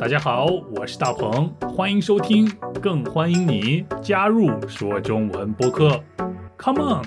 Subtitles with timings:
[0.00, 0.46] 大家好，
[0.76, 2.48] 我是大鹏，欢迎收听，
[2.80, 6.00] 更欢迎你加入说中文播客。
[6.56, 7.04] Come on！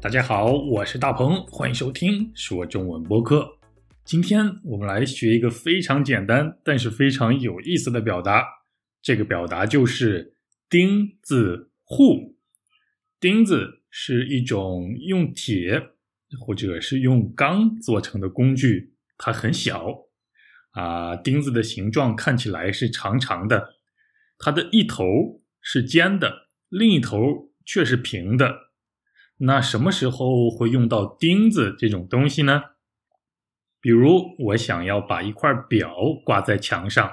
[0.00, 3.58] 大家好，我是大鹏，欢迎收听说中文播客。
[4.04, 8.46] 今天我们来学一个非常简单，但是非常有意思的表达。
[9.02, 10.34] 这个表达就是
[10.70, 12.36] “钉子户”。
[13.18, 15.82] 钉子是一种用铁
[16.38, 18.94] 或者是用钢做成的工具。
[19.20, 19.84] 它很小，
[20.70, 23.74] 啊，钉子的形状看起来是长长的，
[24.38, 25.04] 它的一头
[25.60, 27.18] 是尖的，另一头
[27.66, 28.70] 却是平的。
[29.38, 32.62] 那什么时候会用到钉子这种东西呢？
[33.80, 37.12] 比如我想要把一块表挂在墙上，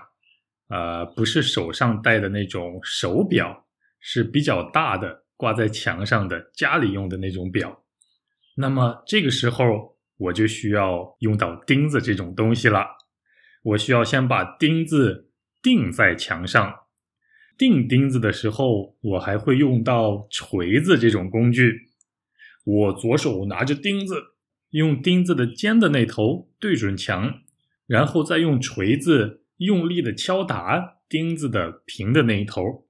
[0.70, 3.66] 呃，不是手上戴的那种手表，
[4.00, 7.84] 是比较大的挂在墙上的家里用的那种表。
[8.56, 9.95] 那么这个时候。
[10.18, 12.86] 我就需要用到钉子这种东西了。
[13.64, 15.30] 我需要先把钉子
[15.62, 16.76] 钉在墙上。
[17.58, 21.90] 钉钉子的时候，我还会用到锤子这种工具。
[22.66, 24.16] 我左手拿着钉子，
[24.72, 27.42] 用钉子的尖的那头对准墙，
[27.88, 32.86] 然后再用锤子用力的敲打钉子的平的那一头。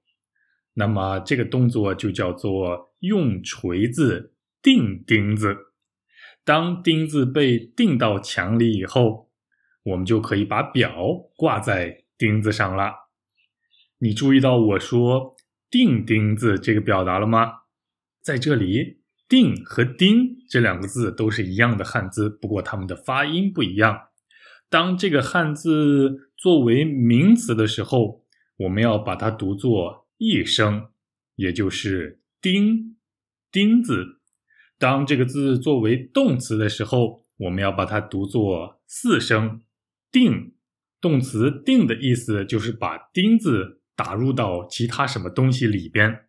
[0.74, 5.56] 那么这个动作就叫做用锤子钉钉子。
[6.46, 9.32] 当钉子被钉到墙里以后，
[9.82, 10.94] 我们就可以把表
[11.36, 13.08] 挂在钉子上了。
[13.98, 15.34] 你注意到我说
[15.68, 17.62] “钉钉子”这个表达了吗？
[18.22, 24.10] 在这里，“钉”和“钉”这两个字都是一样的汉字，不过它们的发音不一样。
[24.70, 28.24] 当这个汉字作为名词的时候，
[28.58, 30.90] 我们要把它读作一声，
[31.34, 32.96] 也就是“钉”，
[33.50, 34.15] 钉子。
[34.78, 39.62] 当这个字作为动词的时候，我们要把它读作四声
[40.12, 40.54] “钉”。
[41.00, 46.26] 动词“钉”的意思就是把钉子打入到其他什么东西里边。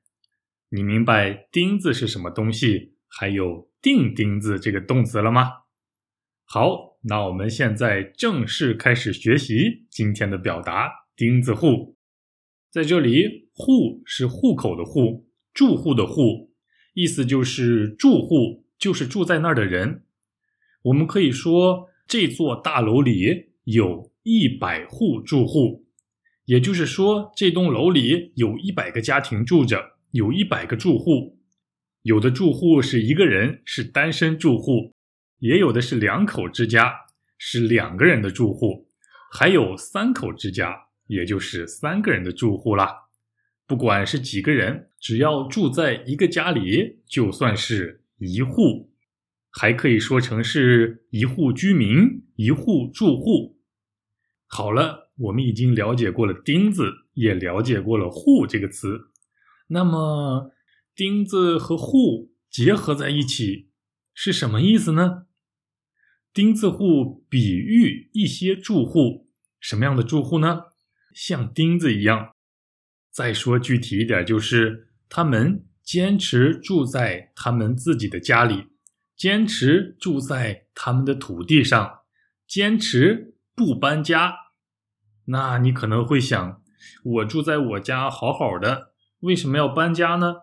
[0.70, 5.50] 你明白钉子是什么东西，还有钉钉子这个动词了吗？
[6.46, 11.98] 好，那我们现在正式开始学习今天的表达“钉子户”。
[12.72, 16.47] 在这里，“户”是户口的“户”，住户的“户”。
[16.98, 20.02] 意思就是住户就是住在那儿的人。
[20.82, 25.86] 我们可以说这座大楼里有一百户住户，
[26.46, 31.38] 也就是说这栋楼里有一百个家庭住着，有一百个住户。
[32.02, 34.92] 有的住户是一个人，是单身住户；
[35.38, 36.92] 也有的是两口之家，
[37.38, 38.88] 是两个人的住户；
[39.32, 40.76] 还有三口之家，
[41.06, 43.07] 也就是三个人的住户啦。
[43.68, 48.94] 不管是几个人，只要住在一个家里，就算是一户，
[49.50, 53.60] 还可以说成是一户居民、一户住户。
[54.48, 59.12] 好了，我们已经了解过了“钉子”，也了解过了“户”这个词。
[59.68, 60.54] 那么
[60.96, 63.72] ，“钉子”和“户”结合在一起
[64.14, 65.26] 是什么意思呢
[66.34, 69.30] ？“钉子户”比喻一些住户，
[69.60, 70.68] 什么样的住户呢？
[71.14, 72.37] 像钉子一样。
[73.18, 78.68] 再说具体一点，就是他们坚持住在他们自己的家里，
[79.16, 82.02] 坚持住在他们的土地上，
[82.48, 84.36] 坚持不搬家。
[85.26, 86.62] 那你可能会想，
[87.04, 90.42] 我住在我家好好的，为什么要搬家呢？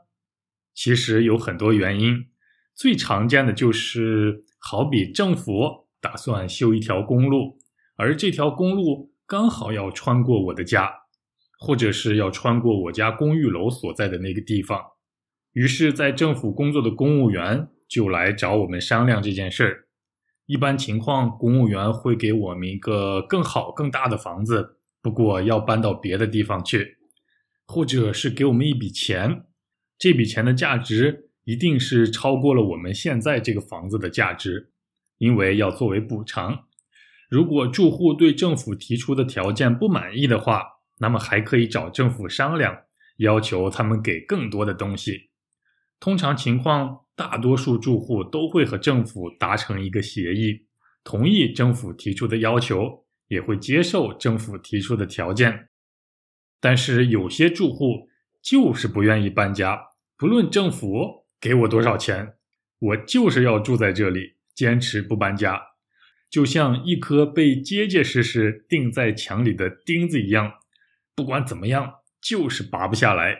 [0.74, 2.26] 其实有很多原因，
[2.74, 7.60] 最常见的就是，好比政府打算修一条公路，
[7.94, 11.03] 而这条公路刚好要穿过我的家。
[11.64, 14.78] 或者是要穿过我家公寓楼所在的那个地方，
[15.54, 19.86] 于是，在政府工作的公务员就来找我们商量这件事儿。
[20.44, 26.98] 一般情况，公务员会给我们一个更好、更大的房子，不过要搬到别的地方去，
[27.66, 29.46] 或者是给我们一笔钱，
[29.98, 34.70] 这笔钱的价值一定是超过了我们现在这个房子的价值，
[35.16, 36.66] 因为要作为补偿。
[37.30, 42.82] 如果住户对政府提出的条件不满意的话，那么还可以找政府商量，
[43.18, 45.30] 要求他们给更多的东西。
[46.00, 50.66] 通常情况，大多数住户都会和政府达成一个协议，
[51.02, 55.68] 同意政府提出的要求，也会接受政府提出的条件。
[56.60, 58.08] 但是有些住户
[58.42, 59.80] 就是不愿意搬家，
[60.16, 62.34] 不论政府给我多少钱，
[62.78, 65.60] 我就是要住在这里，坚持不搬家，
[66.30, 70.54] 就像一颗被结结实实钉在墙里的钉子一样。
[71.16, 73.36] 不管怎么样，就是拔不下来，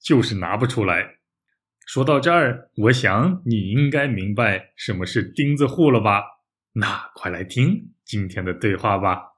[0.00, 1.16] 就是拿不出来。
[1.86, 6.22] 说到这儿，我想你应该明白什么是钉子户了吧？
[6.74, 9.34] 那快来听今天的对话吧。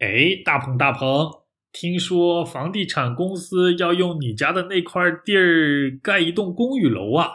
[0.00, 1.30] 哎，大鹏大鹏，
[1.72, 7.28] 听说房地产公司要用你家的那块地儿盖一栋公寓楼啊？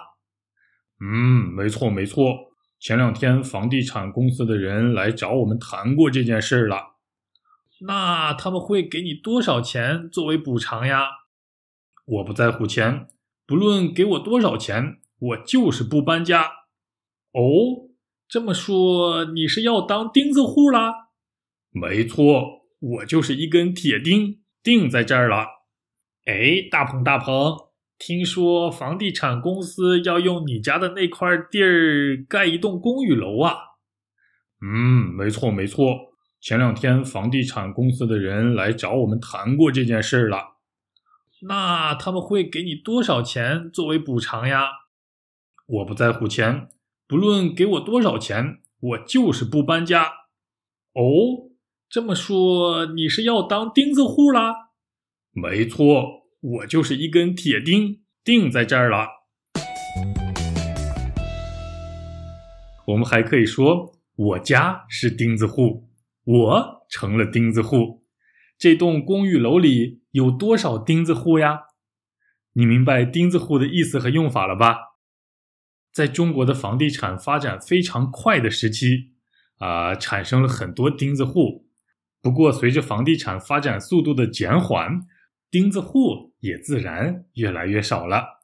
[1.00, 2.52] 嗯，没错没错。
[2.80, 6.99] 前两天房地产公司的人来找我们谈过这件事了。
[7.82, 11.08] 那他们会给你多少钱作为补偿呀？
[12.06, 13.08] 我不在乎钱，
[13.46, 16.44] 不论给我多少钱，我就是不搬家。
[17.32, 17.90] 哦，
[18.28, 21.10] 这么说你是要当钉子户啦？
[21.72, 25.46] 没错，我就是一根铁钉，钉在这儿了。
[26.26, 27.56] 哎，大鹏大鹏，
[27.98, 33.56] 听说房地产公司要用你家的那块地儿盖一栋公寓楼啊？
[34.62, 36.09] 嗯，没错没错。
[36.42, 40.58] 前两天房地产公司的人来找我们谈过这件事了。
[41.42, 44.70] 那他们会给你多少钱作为补偿呀？
[45.66, 46.70] 我不在乎钱，
[47.08, 50.06] 不论给我多少钱，我就是不搬家。
[50.94, 51.50] 哦。
[51.90, 54.70] 这么说，你是要当钉子户啦？
[55.32, 59.08] 没错，我就是一根铁钉，钉在这儿了。
[62.86, 65.89] 我们还可以说，我家是钉子户，
[66.32, 68.06] 我成了钉子户。
[68.56, 71.62] 这栋公寓楼里有多少钉子户呀？
[72.54, 74.78] 你明白钉子户的意思和用法了吧？
[75.92, 79.14] 在中国的房地产发展非常快的时期，
[79.58, 81.68] 啊，产生了很多钉子户。
[82.22, 85.08] 不过，随着房地产发展速度的减缓，
[85.50, 88.44] 钉子户也自然越来越少了。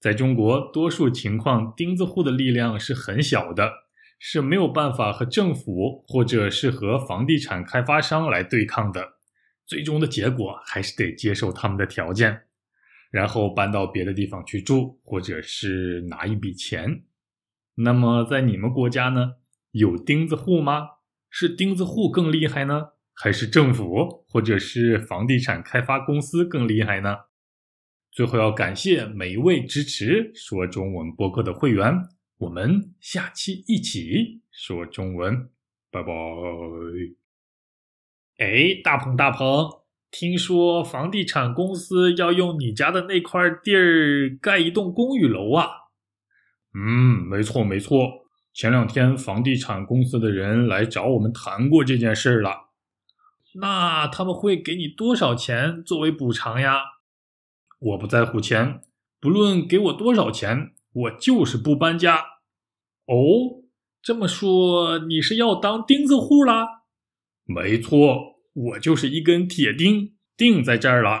[0.00, 3.70] 在中国，多数情况，钉子户的力量是很小的，
[4.24, 9.14] 是没有办法和政府或者是和房地产开发商来对抗的。
[9.66, 12.42] 最终的结果还是得接受他们的条件，
[13.10, 17.02] 然后搬到别的地方去住，或者是拿一笔钱。
[17.74, 19.32] 那么，在你们国家呢，
[19.72, 20.86] 有钉子户吗？
[21.28, 22.90] 是钉子户更厉害呢？
[23.14, 27.16] 还是政府或者是房地产开发公司更厉害呢？
[28.12, 31.92] 最后要感谢每一位支持说中文播客的会员，
[32.42, 35.48] 我们下期一起说中文，
[35.92, 36.12] 拜拜。
[38.38, 39.70] 哎，大鹏大鹏，
[40.10, 45.68] 听说房地产公司要用你家的那块地儿盖一栋公寓楼啊？
[46.74, 52.70] 嗯，没错没错，前两天房地产公司的人来找我们谈过这件事了。
[53.54, 56.80] 那他们会给你多少钱作为补偿呀？
[57.78, 58.80] 我不在乎钱，
[59.20, 62.31] 不论给我多少钱，我就是不搬家。
[63.06, 63.62] 哦，
[64.00, 66.82] 这么说你是要当钉子户啦？
[67.44, 71.20] 没错，我就是一根铁钉，钉在这儿了。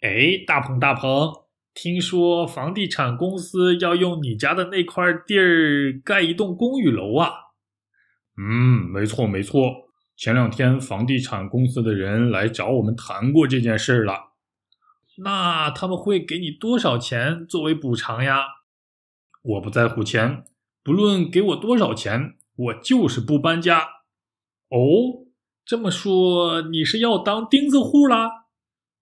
[0.00, 1.32] 哎，大鹏大鹏，
[1.72, 7.30] 听说房地产公司要用你家的那块地儿盖一栋公寓楼啊？
[8.36, 9.60] 嗯，没错没错。
[10.16, 14.32] 前两天房地产公司的人来找我们谈过这件事了。
[15.18, 18.44] 那他们会给你多少钱作为补偿呀？
[19.42, 20.44] 我不在乎钱，
[20.84, 23.80] 不论给我多少钱，我就是不搬家。
[24.68, 25.24] 哦，
[25.64, 28.48] 这么说你是要当钉子户啦？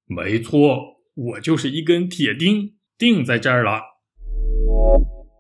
[0.07, 3.81] 没错，我就是一根铁钉，钉在这儿了。